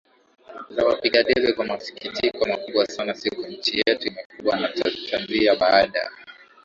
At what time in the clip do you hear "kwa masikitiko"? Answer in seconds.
1.53-2.45